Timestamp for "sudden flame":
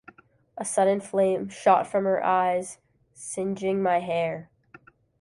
0.65-1.47